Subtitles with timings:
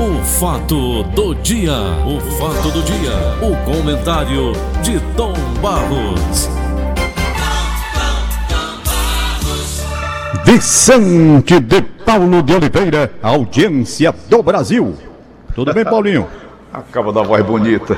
[0.00, 1.74] O fato do dia,
[2.06, 6.48] o fato do dia, o comentário de Tom Barros.
[10.42, 14.94] Vicente de Paulo de Oliveira, audiência do Brasil.
[15.54, 16.26] Tudo bem, Paulinho?
[16.72, 17.94] Acaba da voz bonita.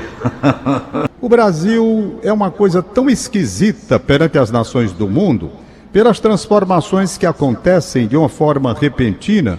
[1.21, 5.51] O Brasil é uma coisa tão esquisita perante as nações do mundo,
[5.93, 9.57] pelas transformações que acontecem de uma forma repentina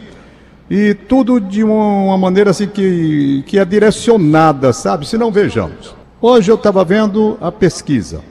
[0.70, 5.06] e tudo de uma maneira assim que, que é direcionada, sabe?
[5.06, 5.94] Se não vejamos.
[6.20, 8.22] Hoje eu estava vendo a pesquisa.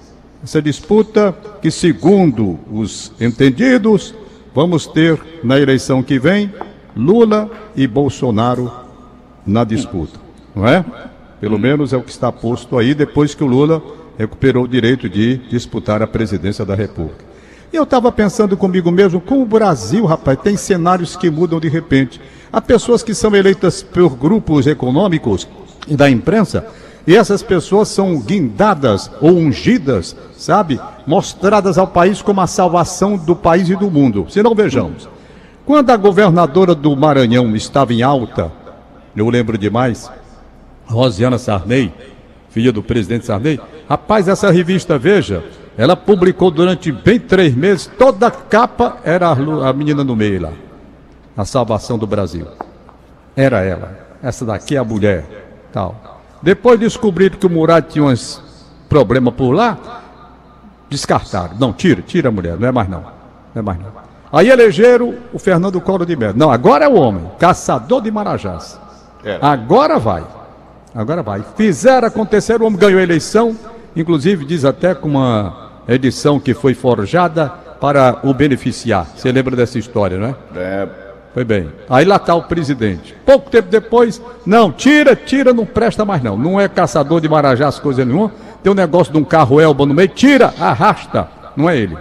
[0.44, 4.14] Essa disputa que, segundo os entendidos,
[4.54, 6.52] vamos ter na eleição que vem
[6.96, 8.72] Lula e Bolsonaro
[9.46, 10.20] na disputa,
[10.56, 10.84] não é?
[11.40, 13.82] Pelo menos é o que está posto aí depois que o Lula
[14.18, 17.33] recuperou o direito de disputar a presidência da República.
[17.74, 22.22] Eu estava pensando comigo mesmo, como o Brasil, rapaz, tem cenários que mudam de repente.
[22.52, 25.48] Há pessoas que são eleitas por grupos econômicos
[25.88, 26.68] e da imprensa,
[27.08, 30.80] e essas pessoas são guindadas ou ungidas, sabe?
[31.08, 34.28] Mostradas ao país como a salvação do país e do mundo.
[34.30, 35.10] Se não vejamos.
[35.66, 38.52] Quando a governadora do Maranhão estava em alta,
[39.16, 40.12] eu lembro demais,
[40.86, 41.92] Rosiana Sarney,
[42.50, 43.60] filha do presidente Sarney,
[43.90, 45.44] rapaz, essa revista Veja,
[45.78, 50.52] ela publicou durante bem três meses, toda a capa era a menina no meio lá.
[51.36, 52.48] A salvação do Brasil.
[53.36, 53.98] Era ela.
[54.22, 55.26] Essa daqui é a mulher.
[55.72, 56.22] Tal.
[56.42, 58.42] Depois descobriram que o Murad tinha uns
[58.88, 59.78] problemas por lá,
[60.90, 61.56] descartaram.
[61.60, 63.02] Não, tira, tira a mulher, não é mais não.
[63.02, 63.12] Não
[63.56, 63.88] é mais não.
[64.32, 66.34] Aí elegeram o Fernando Collor de Mello.
[66.36, 68.80] Não, agora é o homem, caçador de Marajás.
[69.42, 70.24] Agora vai.
[70.94, 71.44] Agora vai.
[71.56, 73.56] Fizeram acontecer, o homem ganhou a eleição,
[73.96, 77.50] inclusive diz até com uma edição que foi forjada
[77.80, 79.08] para o beneficiar.
[79.16, 80.36] Você lembra dessa história, não é?
[80.56, 80.90] É,
[81.34, 81.70] Foi bem.
[81.90, 83.16] Aí lá está o presidente.
[83.26, 86.38] Pouco tempo depois, não, tira, tira, não presta mais não.
[86.38, 88.32] Não é caçador de marajás, coisa nenhuma.
[88.62, 91.28] Tem um negócio de um carro elba no meio, tira, arrasta.
[91.58, 91.98] Não é ele.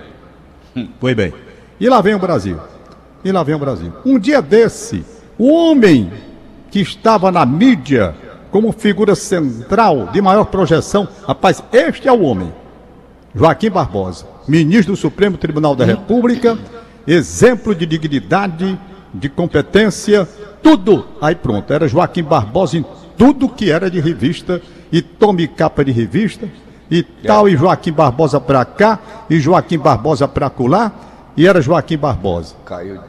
[1.01, 1.33] Foi bem.
[1.81, 2.59] E lá vem o Brasil.
[3.25, 3.93] E lá vem o Brasil.
[4.05, 5.05] Um dia desse,
[5.37, 6.13] o homem
[6.71, 8.15] que estava na mídia
[8.53, 12.53] como figura central de maior projeção, rapaz, este é o homem.
[13.35, 16.59] Joaquim Barbosa, ministro do Supremo Tribunal da República,
[17.07, 18.79] exemplo de dignidade,
[19.13, 20.29] de competência,
[20.63, 21.07] tudo.
[21.21, 22.85] Aí pronto, era Joaquim Barbosa em
[23.17, 24.61] tudo que era de revista,
[24.93, 26.47] e tome capa de revista,
[26.91, 28.99] e tal, e Joaquim Barbosa pra cá,
[29.31, 32.55] e Joaquim Barbosa pra colar, e era Joaquim Barbosa.
[32.67, 33.01] caiu.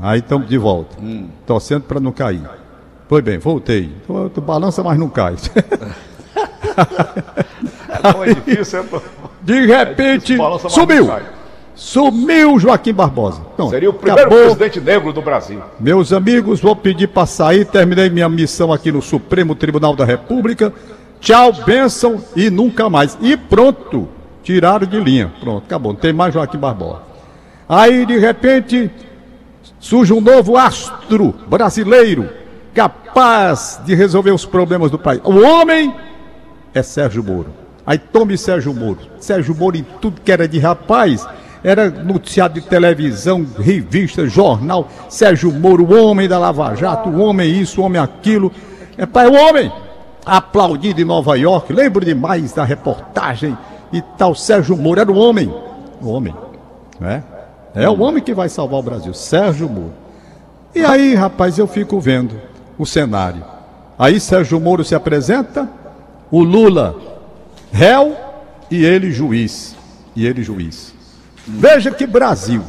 [0.00, 0.96] Aí estamos de volta,
[1.44, 2.42] torcendo para não cair.
[3.14, 3.92] Foi bem, voltei.
[4.08, 5.36] Tu, tu balança, mas não cai.
[8.02, 9.00] Não é difícil, é...
[9.40, 11.08] De repente, mas sumiu.
[11.76, 13.40] Sumiu Joaquim Barbosa.
[13.54, 14.46] Pronto, Seria o primeiro acabou.
[14.46, 15.62] presidente negro do Brasil.
[15.78, 17.64] Meus amigos, vou pedir para sair.
[17.64, 20.72] Terminei minha missão aqui no Supremo Tribunal da República.
[21.20, 23.16] Tchau, bênção e nunca mais.
[23.20, 24.08] E pronto,
[24.42, 25.32] tiraram de linha.
[25.38, 25.92] Pronto, acabou.
[25.92, 27.02] Não tem mais Joaquim Barbosa.
[27.68, 28.90] Aí, de repente,
[29.78, 32.42] surge um novo astro brasileiro
[32.74, 35.20] capaz de resolver os problemas do país.
[35.24, 35.94] O homem
[36.74, 37.46] é Sérgio Moro.
[37.86, 38.98] Aí tome Sérgio Moro.
[39.20, 41.26] Sérgio Moro em tudo que era de rapaz.
[41.62, 44.88] Era noticiado de televisão, revista, jornal.
[45.08, 48.52] Sérgio Moro, o homem da Lava Jato, o homem isso, o homem aquilo.
[48.98, 49.72] É pai, o homem
[50.26, 51.72] aplaudido em Nova York.
[51.72, 53.56] Lembro demais da reportagem
[53.92, 54.34] e tal.
[54.34, 55.54] Sérgio Moro era o homem.
[56.02, 56.34] O homem.
[57.00, 57.22] É?
[57.74, 59.14] É o homem que vai salvar o Brasil.
[59.14, 59.92] Sérgio Moro.
[60.74, 62.34] E aí, rapaz, eu fico vendo
[62.78, 63.44] o cenário.
[63.98, 65.68] Aí Sérgio Moro se apresenta,
[66.30, 66.96] o Lula
[67.72, 68.16] réu
[68.70, 69.76] e ele juiz.
[70.16, 70.94] E ele juiz.
[71.46, 72.62] Veja que Brasil.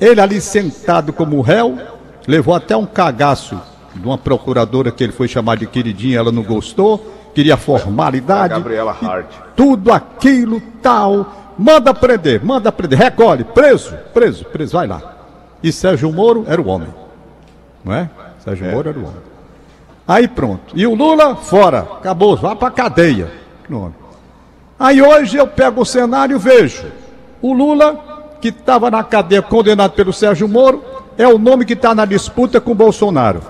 [0.00, 1.78] Ele ali sentado como réu,
[2.26, 3.60] levou até um cagaço
[3.94, 8.54] de uma procuradora que ele foi chamar de queridinha, ela não gostou, queria formalidade.
[8.54, 9.26] Gabriela Hart.
[9.54, 11.54] Tudo aquilo, tal.
[11.58, 15.16] Manda prender, manda prender, recolhe, preso, preso, preso, vai lá.
[15.62, 16.88] E Sérgio Moro era o homem.
[17.84, 18.10] Não é?
[18.44, 19.32] Sérgio Moro era o homem.
[20.06, 20.74] Aí pronto.
[20.74, 21.80] E o Lula fora.
[21.80, 23.30] Acabou, vá pra cadeia.
[23.66, 23.94] Pronto.
[24.78, 26.86] Aí hoje eu pego o cenário e vejo.
[27.40, 30.82] O Lula, que estava na cadeia condenado pelo Sérgio Moro,
[31.16, 33.42] é o nome que está na disputa com o Bolsonaro.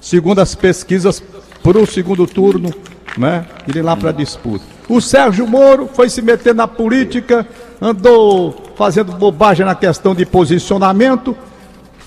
[0.00, 1.22] Segundo as pesquisas
[1.62, 2.72] para o segundo turno,
[3.16, 3.46] né?
[3.66, 4.64] Ele lá para a disputa.
[4.88, 7.46] O Sérgio Moro foi se meter na política,
[7.80, 11.36] andou fazendo bobagem na questão de posicionamento,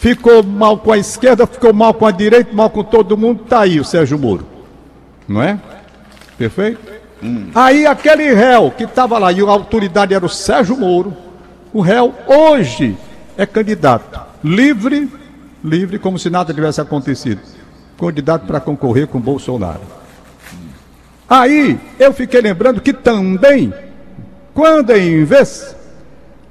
[0.02, 3.44] ficou mal com a esquerda, ficou mal com a direita, mal com todo mundo.
[3.48, 4.48] Tá aí o Sérgio Moro.
[5.28, 5.60] Não é?
[6.40, 6.80] Perfeito?
[7.54, 11.16] Aí aquele réu que estava lá e a autoridade era o Sérgio Moro,
[11.72, 12.98] o réu hoje
[13.38, 15.08] é candidato livre,
[15.64, 17.40] livre como se nada tivesse acontecido.
[17.96, 19.82] candidato para concorrer com Bolsonaro.
[21.30, 23.72] Aí eu fiquei lembrando que também,
[24.52, 25.76] quando em vez,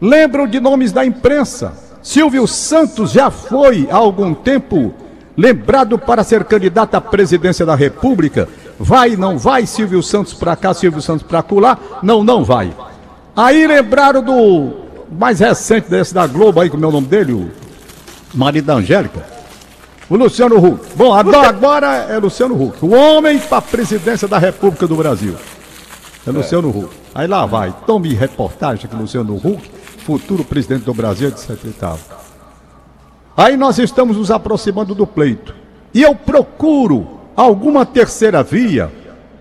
[0.00, 1.89] lembram de nomes da imprensa.
[2.02, 4.94] Silvio Santos já foi há algum tempo
[5.36, 8.48] lembrado para ser candidato à presidência da República.
[8.78, 11.78] Vai, não vai, Silvio Santos para cá, Silvio Santos para lá.
[12.02, 12.72] Não, não vai.
[13.36, 14.72] Aí lembraram do
[15.10, 17.32] mais recente desse da Globo aí, como é o nome dele?
[17.32, 17.50] O
[18.34, 19.24] marido da Angélica.
[20.08, 20.86] O Luciano Huck.
[20.96, 22.84] Bom, agora é Luciano Huck.
[22.84, 25.34] O homem para a presidência da República do Brasil.
[26.26, 26.90] É Luciano Huck.
[27.14, 27.74] Aí lá vai.
[27.86, 29.70] Tome reportagem que Luciano Huck,
[30.00, 31.98] futuro presidente do Brasil, etc e tal.
[33.36, 35.54] Aí nós estamos nos aproximando do pleito.
[35.94, 38.90] E eu procuro alguma terceira via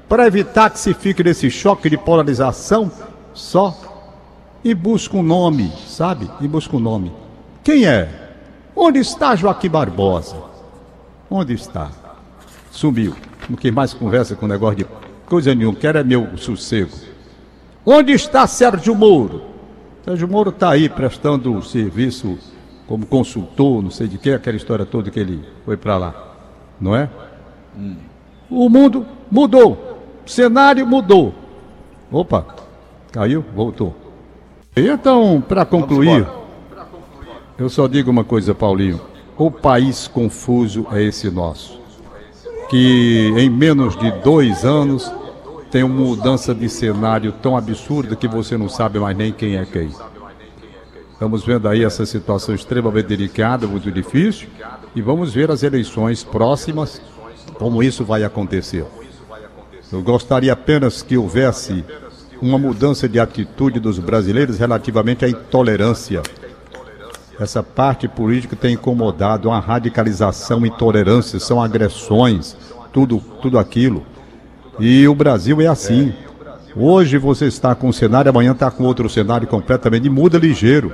[0.07, 2.91] para evitar que se fique nesse choque de polarização
[3.33, 3.75] só
[4.63, 6.29] e busco um nome, sabe?
[6.41, 7.11] E busco um nome.
[7.63, 8.31] Quem é?
[8.75, 10.38] Onde está Joaquim Barbosa?
[11.29, 11.91] Onde está?
[12.71, 13.15] Sumiu.
[13.50, 14.88] Não quem mais conversa com negócio de
[15.25, 16.91] coisa nenhuma, quero é meu sossego.
[17.85, 19.49] Onde está Sérgio Moro?
[20.04, 22.38] Sérgio Moro está aí prestando serviço
[22.88, 26.36] como consultor, não sei de que, aquela história toda que ele foi para lá.
[26.80, 27.10] Não é?
[27.78, 27.96] Hum.
[28.50, 30.00] O mundo mudou.
[30.25, 31.34] O cenário mudou.
[32.12, 32.46] Opa,
[33.12, 33.46] caiu?
[33.56, 33.96] Voltou.
[34.75, 36.25] Então, para concluir,
[37.57, 39.02] eu só digo uma coisa, Paulinho.
[39.38, 41.80] O país confuso é esse nosso.
[42.69, 45.12] Que em menos de dois anos
[45.71, 49.66] tem uma mudança de cenário tão absurda que você não sabe mais nem quem é
[49.66, 49.92] quem.
[51.13, 54.48] Estamos vendo aí essa situação extremamente delicada, muito difícil,
[54.95, 57.01] e vamos ver as eleições próximas,
[57.56, 58.86] como isso vai acontecer.
[59.92, 61.83] Eu gostaria apenas que houvesse
[62.42, 66.21] uma mudança de atitude dos brasileiros relativamente à intolerância.
[67.39, 72.56] Essa parte política tem incomodado uma radicalização, intolerância, são agressões,
[72.94, 74.06] tudo, tudo aquilo.
[74.80, 76.14] E o Brasil é assim.
[76.76, 80.94] Hoje você está com um cenário, amanhã está com outro cenário completamente, e muda ligeiro.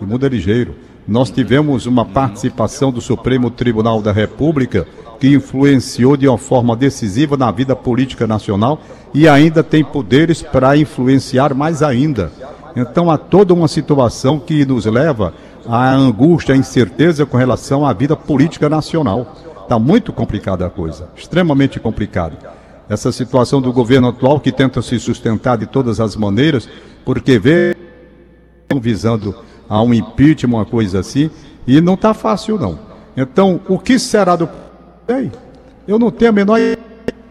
[0.00, 0.74] E muda ligeiro.
[1.06, 4.86] Nós tivemos uma participação do Supremo Tribunal da República
[5.20, 8.80] que influenciou de uma forma decisiva na vida política nacional
[9.14, 12.32] e ainda tem poderes para influenciar mais ainda.
[12.74, 15.32] Então há toda uma situação que nos leva
[15.68, 19.34] à angústia, à incerteza com relação à vida política nacional.
[19.62, 22.55] Está muito complicada a coisa, extremamente complicada.
[22.88, 26.68] Essa situação do governo atual que tenta se sustentar de todas as maneiras,
[27.04, 27.76] porque vê
[28.80, 29.34] visando
[29.68, 31.30] a um impeachment, uma coisa assim,
[31.66, 32.78] e não está fácil não.
[33.16, 34.48] Então, o que será do.
[35.88, 36.58] Eu não tenho a menor.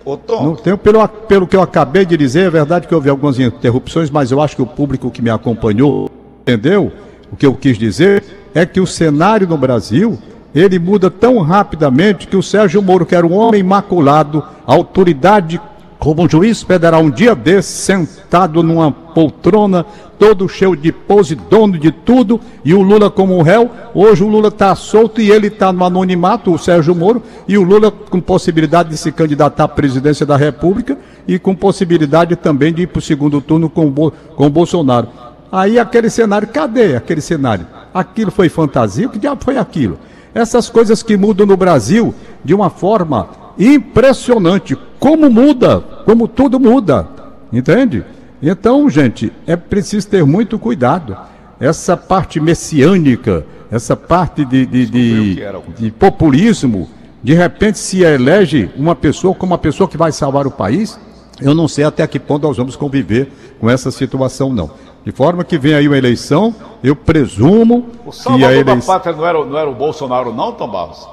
[0.03, 0.43] Ô, Tom.
[0.43, 4.09] Não tenho, pelo, pelo que eu acabei de dizer, é verdade que houve algumas interrupções,
[4.09, 6.09] mas eu acho que o público que me acompanhou
[6.41, 6.91] entendeu
[7.31, 8.23] o que eu quis dizer.
[8.53, 10.17] É que o cenário no Brasil
[10.55, 15.59] ele muda tão rapidamente que o Sérgio Moro, que era um homem imaculado, autoridade
[15.99, 19.85] como juiz federal, um dia desse, sentado numa poltrona,
[20.19, 23.69] todo cheio de pose, dono de tudo, e o Lula como um réu.
[23.93, 27.63] Hoje o Lula está solto e ele está no anonimato, o Sérgio Moro, e o
[27.63, 30.97] Lula com possibilidade de se candidatar à presidência da República
[31.27, 35.07] e com possibilidade também de ir para o segundo turno com, com o Bolsonaro.
[35.51, 37.65] Aí aquele cenário, cadê aquele cenário?
[37.93, 39.07] Aquilo foi fantasia?
[39.07, 39.97] O que diabo foi aquilo?
[40.35, 44.77] Essas coisas que mudam no Brasil de uma forma impressionante.
[44.99, 47.07] Como muda, como tudo muda,
[47.53, 48.03] entende?
[48.43, 51.17] Então, gente, é preciso ter muito cuidado.
[51.57, 55.41] Essa parte messiânica, essa parte de, de, de,
[55.77, 56.89] de populismo,
[57.23, 60.99] de repente se elege uma pessoa como uma pessoa que vai salvar o país,
[61.41, 64.71] eu não sei até que ponto nós vamos conviver com essa situação, não.
[65.03, 68.77] De forma que vem aí uma eleição, eu presumo o que a eleição...
[68.77, 71.07] da pátria não era, não era o Bolsonaro, não, Tom Barros?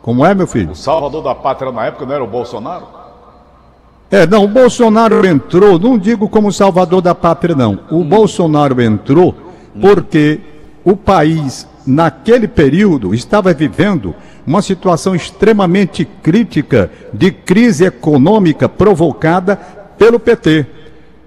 [0.00, 0.72] Como é, meu filho?
[0.72, 2.86] O salvador da pátria na época não era o Bolsonaro?
[4.10, 7.78] É, não, o Bolsonaro entrou, não digo como salvador da pátria, não.
[7.90, 8.04] O hum.
[8.04, 9.34] Bolsonaro entrou
[9.80, 10.38] porque
[10.84, 14.14] o país, naquele período, estava vivendo
[14.46, 19.56] uma situação extremamente crítica de crise econômica provocada
[19.98, 20.66] pelo PT.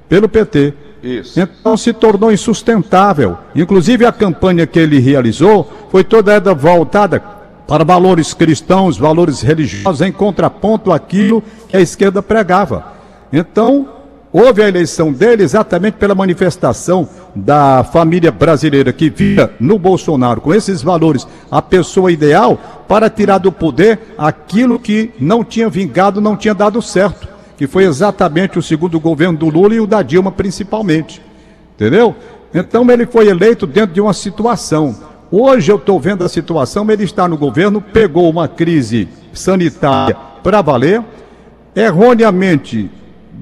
[0.09, 0.73] Pelo PT.
[1.01, 1.39] Isso.
[1.39, 3.37] Então se tornou insustentável.
[3.55, 7.19] Inclusive a campanha que ele realizou foi toda voltada
[7.67, 12.93] para valores cristãos, valores religiosos, em contraponto àquilo que a esquerda pregava.
[13.31, 13.87] Então,
[14.37, 20.53] houve a eleição dele exatamente pela manifestação da família brasileira que via no Bolsonaro, com
[20.53, 26.35] esses valores, a pessoa ideal para tirar do poder aquilo que não tinha vingado, não
[26.35, 30.33] tinha dado certo, que foi exatamente o segundo governo do Lula e o da Dilma
[30.33, 31.21] principalmente.
[31.75, 32.13] Entendeu?
[32.53, 34.95] Então ele foi eleito dentro de uma situação
[35.31, 40.61] Hoje eu estou vendo a situação, ele está no governo, pegou uma crise sanitária para
[40.61, 41.01] valer.
[41.75, 42.89] Erroneamente,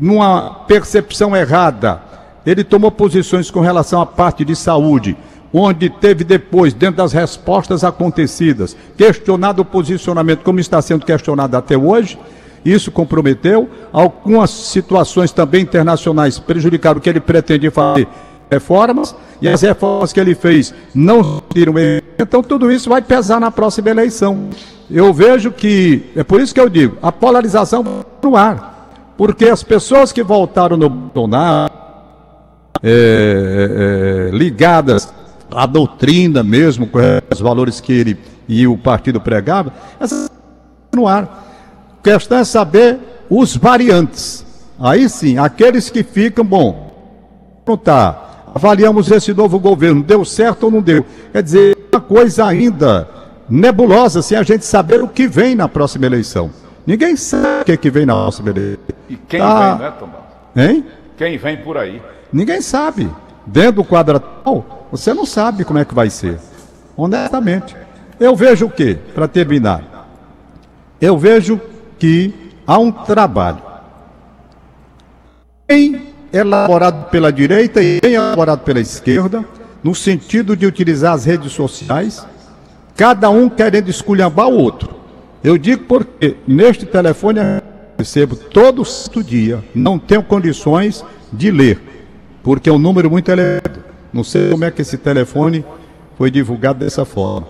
[0.04, 2.02] numa percepção errada,
[2.46, 5.16] ele tomou posições com relação à parte de saúde,
[5.54, 11.78] onde teve depois, dentro das respostas acontecidas, questionado o posicionamento, como está sendo questionado até
[11.78, 12.20] hoje.
[12.66, 13.70] Isso comprometeu.
[13.94, 18.06] Algumas situações também internacionais prejudicaram o que ele pretendia fazer
[18.52, 22.04] reformas, e as reformas que ele fez não tiram ele.
[22.20, 24.50] Então tudo isso vai pesar na próxima eleição.
[24.92, 28.73] Eu vejo que, é por isso que eu digo, a polarização no ar.
[29.18, 31.74] Porque as pessoas que votaram no Bolsonaro,
[32.82, 35.14] é, é, ligadas
[35.52, 37.00] à doutrina mesmo, com
[37.32, 38.18] os valores que ele
[38.48, 40.30] e o partido pregava, essas
[40.94, 41.24] no ar.
[42.00, 44.46] A questão é saber os variantes.
[44.80, 46.92] Aí sim, aqueles que ficam, bom,
[47.68, 51.04] está avaliamos esse novo governo, deu certo ou não deu?
[51.32, 53.08] Quer dizer, uma coisa ainda
[53.50, 56.52] nebulosa sem a gente saber o que vem na próxima eleição.
[56.86, 58.80] Ninguém sabe o que, é que vem na próxima eleição.
[59.10, 59.76] E quem tá...
[59.76, 60.24] vem, né, Tomás?
[60.56, 60.86] Hein?
[61.18, 62.02] Quem vem por aí?
[62.32, 63.10] Ninguém sabe.
[63.46, 66.40] Dentro do quadro atual, você não sabe como é que vai ser.
[66.96, 67.76] Honestamente.
[68.20, 68.98] Eu vejo o quê?
[69.14, 70.08] Para terminar.
[71.02, 71.60] Eu vejo
[72.00, 72.34] que
[72.66, 73.62] há um trabalho.
[75.68, 79.46] Quem elaborado pela direita e bem elaborado pela esquerda,
[79.84, 82.26] no sentido de utilizar as redes sociais,
[82.96, 85.03] cada um querendo esculhambar o outro.
[85.44, 87.62] Eu digo porque neste telefone eu
[87.98, 91.82] recebo todo santo dia, não tenho condições de ler,
[92.42, 93.84] porque é um número muito elevado.
[94.14, 95.66] Não sei como é que esse telefone
[96.18, 97.48] foi divulgado dessa forma.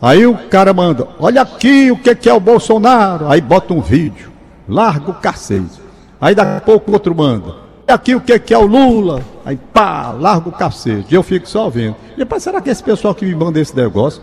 [0.00, 3.28] Aí o cara manda, olha aqui o que é o Bolsonaro.
[3.28, 4.30] Aí bota um vídeo,
[4.66, 5.82] larga o cacete.
[6.18, 7.56] Aí daqui a pouco outro manda,
[7.86, 9.22] aqui o que, que é o Lula.
[9.44, 11.14] Aí pá, larga o cacete.
[11.14, 11.96] Eu fico só vendo.
[12.14, 14.22] E depois, será que esse pessoal que me manda esse negócio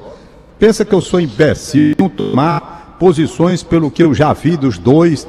[0.57, 5.28] pensa que eu sou imbecil, não tomar posições pelo que eu já vi dos dois,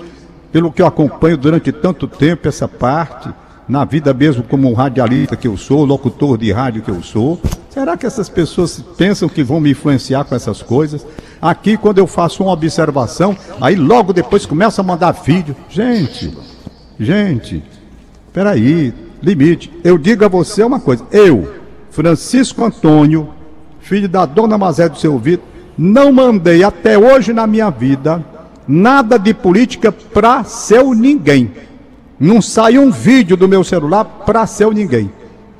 [0.52, 3.28] pelo que eu acompanho durante tanto tempo essa parte,
[3.68, 7.40] na vida mesmo como um radialista que eu sou, locutor de rádio que eu sou?
[7.70, 11.06] Será que essas pessoas pensam que vão me influenciar com essas coisas?
[11.42, 15.54] Aqui, quando eu faço uma observação, aí logo depois começa a mandar vídeo.
[15.68, 16.36] Gente,
[16.98, 17.62] gente,
[18.36, 18.92] Peraí,
[19.22, 19.72] limite.
[19.82, 21.02] Eu digo a você uma coisa.
[21.10, 21.54] Eu,
[21.88, 23.30] Francisco Antônio,
[23.80, 28.24] filho da dona Mazé do seu Vitor, não mandei até hoje na minha vida
[28.66, 31.50] nada de política para seu ninguém.
[32.18, 35.10] Não sai um vídeo do meu celular para seu ninguém.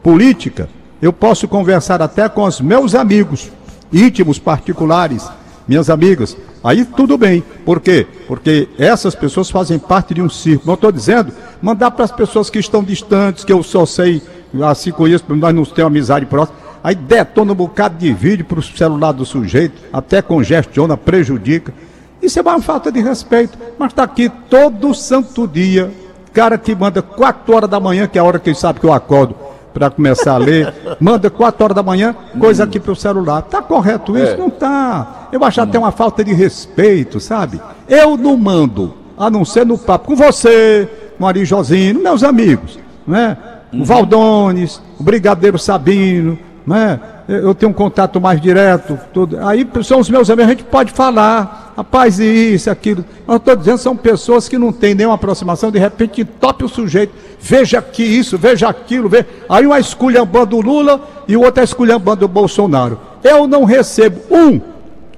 [0.03, 0.69] Política,
[1.01, 3.51] eu posso conversar até com os meus amigos
[3.93, 5.29] íntimos particulares
[5.67, 7.43] minhas amigas, aí tudo bem.
[7.65, 8.07] Por quê?
[8.29, 10.69] Porque essas pessoas fazem parte de um círculo.
[10.69, 14.23] Não estou dizendo mandar para as pessoas que estão distantes, que eu só sei,
[14.63, 16.59] assim conheço, nós não temos amizade próxima.
[16.87, 21.75] Aí detona um bocado de vídeo para o celular do sujeito, até congestiona, prejudica.
[22.23, 23.59] Isso é uma falta de respeito.
[23.77, 25.91] Mas está aqui todo santo dia,
[26.33, 28.87] cara que manda 4 horas da manhã, que é a hora que ele sabe que
[28.87, 29.35] eu acordo
[29.75, 33.43] para começar a ler, manda 4 horas da manhã, coisa aqui para o celular.
[33.43, 34.35] Tá correto isso?
[34.35, 34.37] É.
[34.37, 35.29] Não tá.
[35.33, 37.61] Eu acho até uma falta de respeito, sabe?
[37.89, 40.89] Eu não mando, a não ser no papo com você,
[41.19, 43.37] Mari Josino, meus amigos, né?
[43.73, 46.99] O Valdones, o Brigadeiro Sabino, né?
[47.29, 49.39] Eu tenho um contato mais direto, tudo.
[49.47, 53.05] Aí são os meus amigos, a gente pode falar, rapaz, isso, aquilo.
[53.27, 57.15] Mas estou dizendo, são pessoas que não têm nenhuma aproximação, de repente tope o sujeito,
[57.41, 59.27] veja aqui isso, veja aquilo, veja.
[59.49, 63.01] Aí uma esculhambando o Lula e o outro é esculhambando o Bolsonaro.
[63.23, 64.61] Eu não recebo um,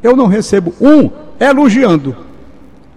[0.02, 2.16] eu não recebo um elogiando.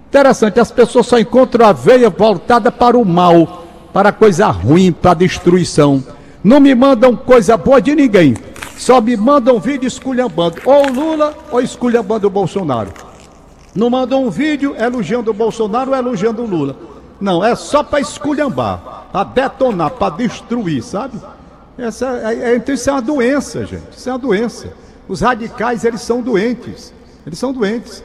[0.09, 4.91] Interessante, as pessoas só encontram a veia voltada para o mal, para a coisa ruim,
[4.91, 6.03] para a destruição.
[6.43, 8.35] Não me mandam coisa boa de ninguém.
[8.77, 12.91] Só me mandam vídeo esculhambando ou Lula ou esculhambando o Bolsonaro.
[13.75, 16.75] Não mandam um vídeo elogiando o Bolsonaro ou elogiando o Lula.
[17.19, 21.19] Não, é só para esculhambar, para detonar, para destruir, sabe?
[21.77, 23.95] Essa, é, é, então isso é uma doença, gente.
[23.95, 24.73] Isso é uma doença.
[25.07, 26.91] Os radicais, eles são doentes.
[27.25, 28.03] Eles são doentes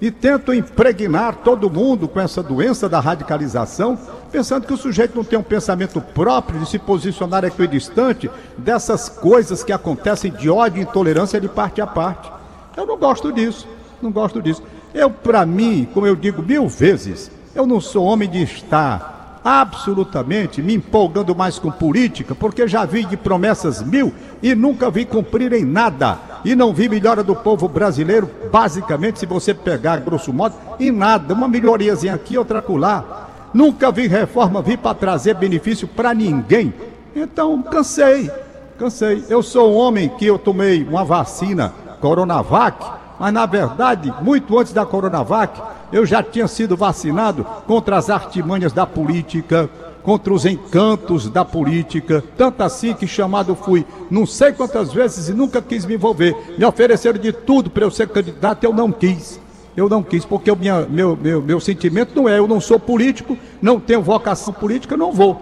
[0.00, 3.98] e tentam impregnar todo mundo com essa doença da radicalização,
[4.30, 9.62] pensando que o sujeito não tem um pensamento próprio de se posicionar equidistante dessas coisas
[9.62, 12.30] que acontecem de ódio e intolerância de parte a parte.
[12.76, 13.66] Eu não gosto disso,
[14.00, 14.62] não gosto disso.
[14.94, 20.60] Eu, para mim, como eu digo mil vezes, eu não sou homem de estar absolutamente
[20.60, 25.64] me empolgando mais com política, porque já vi de promessas mil e nunca vi cumprirem
[25.64, 26.18] nada.
[26.44, 31.34] E não vi melhora do povo brasileiro, basicamente, se você pegar grosso modo, em nada.
[31.34, 33.29] Uma melhoriazinha aqui, outra acolá.
[33.52, 36.72] Nunca vi reforma vir para trazer benefício para ninguém.
[37.14, 38.30] Então, cansei,
[38.78, 39.24] cansei.
[39.28, 42.84] Eu sou um homem que eu tomei uma vacina Coronavac,
[43.18, 45.60] mas na verdade, muito antes da Coronavac,
[45.92, 49.68] Eu já tinha sido vacinado contra as artimanhas da política,
[50.04, 55.34] contra os encantos da política, tanto assim que chamado fui não sei quantas vezes e
[55.34, 56.36] nunca quis me envolver.
[56.56, 59.40] Me ofereceram de tudo para eu ser candidato, eu não quis.
[59.76, 62.78] Eu não quis, porque o minha, meu, meu, meu sentimento não é, eu não sou
[62.78, 65.40] político, não tenho vocação política, não vou.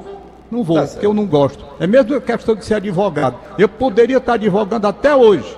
[0.51, 1.65] Não vou, tá porque eu não gosto.
[1.79, 3.37] É mesmo questão de ser advogado.
[3.59, 5.57] Eu poderia estar advogando até hoje.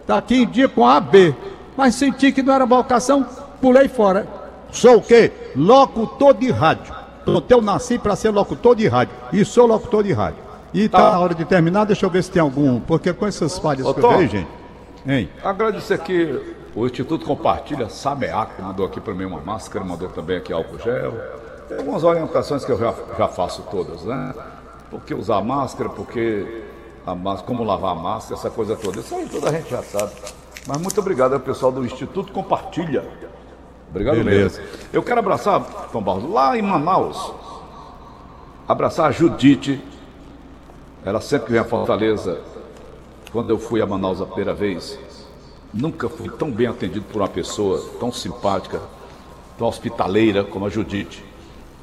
[0.00, 1.34] Está aqui em dia com a AB.
[1.76, 3.26] Mas senti que não era vocação,
[3.60, 4.26] pulei fora.
[4.72, 5.30] Sou o quê?
[5.54, 6.94] Locutor de rádio.
[7.24, 9.14] Pronto, eu nasci para ser locutor de rádio.
[9.32, 10.42] E sou locutor de rádio.
[10.72, 12.80] E tá, tá na hora de terminar, deixa eu ver se tem algum.
[12.80, 14.48] Porque com essas falhas Ô, que eu vejo, gente.
[15.06, 15.28] Hein?
[15.42, 16.38] Agradecer aqui
[16.74, 20.78] o Instituto Compartilha Sameac, que mandou aqui para mim uma máscara, mandou também aqui álcool
[20.78, 21.12] gel.
[21.68, 24.34] Tem algumas orientações que eu já, já faço todas, né?
[24.90, 26.64] Por que usar máscara, porque
[27.06, 29.00] a máscara, como lavar a máscara, essa coisa toda.
[29.00, 30.12] Isso aí toda a gente já sabe.
[30.66, 33.04] Mas muito obrigado ao pessoal do Instituto Compartilha.
[33.88, 34.60] Obrigado Beleza.
[34.60, 34.78] mesmo.
[34.92, 35.62] Eu quero abraçar,
[35.92, 37.32] Tom Barros, lá em Manaus,
[38.68, 39.82] abraçar a Judite.
[41.04, 42.40] Ela sempre vem a Fortaleza.
[43.32, 44.98] Quando eu fui a Manaus a primeira vez,
[45.72, 48.80] nunca fui tão bem atendido por uma pessoa tão simpática,
[49.56, 51.24] tão hospitaleira como a Judite.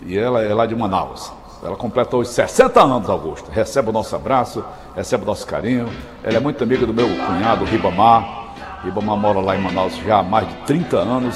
[0.06, 1.32] E ela é lá de Manaus.
[1.64, 3.50] Ela completou os 60 anos, Augusto.
[3.50, 4.64] Recebe o nosso abraço,
[4.96, 5.90] recebe o nosso carinho.
[6.24, 8.54] Ela é muito amiga do meu cunhado, Ribamar.
[8.84, 11.36] Ribamar mora lá em Manaus já há mais de 30 anos.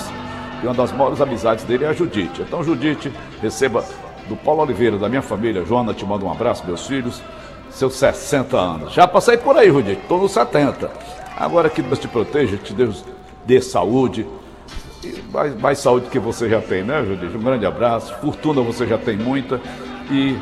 [0.62, 2.44] E uma das maiores amizades dele é a Judite.
[2.44, 3.84] Então, Judite, receba
[4.30, 5.66] do Paulo Oliveira, da minha família.
[5.66, 7.22] Joana, te manda um abraço, meus filhos.
[7.72, 8.94] Seus 60 anos.
[8.94, 10.02] Já passei por aí, Judite.
[10.02, 10.92] Estou nos 70.
[11.38, 13.04] Agora que Deus te proteja, que Deus
[13.46, 14.28] dê saúde,
[15.34, 17.36] mais, mais, saúde que você já tem, né, Judite?
[17.36, 18.14] Um grande abraço.
[18.22, 19.60] Fortuna você já tem muita.
[20.10, 20.38] E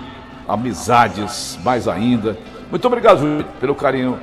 [0.47, 2.37] amizades mais ainda.
[2.69, 4.19] Muito obrigado, Judite, pelo carinho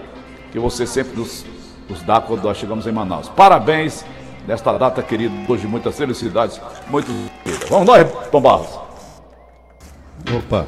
[0.52, 1.44] que você sempre nos,
[1.88, 3.28] nos dá quando nós chegamos em Manaus.
[3.28, 4.04] Parabéns
[4.46, 7.12] nesta data querida, hoje muitas felicidades, muitos
[7.68, 8.78] Vamos nós, Tom Barros.
[10.36, 10.66] Opa.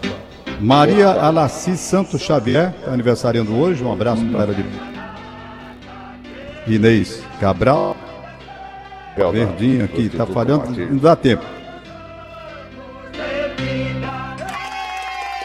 [0.61, 4.65] Maria Alaci Santos Xavier, aniversariando hoje, um abraço para ela de
[6.69, 7.97] Inês Cabral.
[9.17, 11.45] Verdinho aqui, tá falhando, não dá tempo.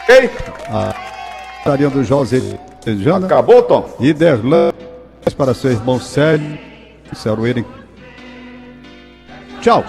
[0.08, 0.30] Ei!
[1.58, 2.40] Estaria do José
[2.86, 3.26] Jana.
[3.26, 3.96] Acabou, Tom?
[3.98, 4.70] E Derlan
[5.36, 6.58] para seu irmão Célio.
[7.14, 7.64] Célio
[9.60, 9.84] Tchau.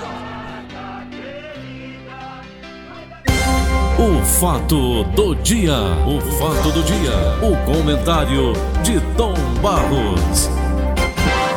[3.98, 5.74] O fato do dia.
[6.08, 7.12] O fato do dia.
[7.42, 10.65] O comentário de Tom Barros.